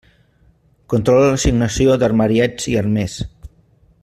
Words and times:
Controla 0.93 1.27
l'assignació 1.33 1.99
d'armariets 2.05 2.71
i 2.73 2.75
armers. 2.85 3.23